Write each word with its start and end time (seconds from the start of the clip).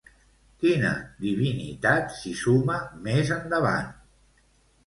Quina 0.63 0.93
divinitat 1.25 2.17
s'hi 2.21 2.33
suma 2.41 2.81
més 3.09 3.33
endavant? 3.39 3.93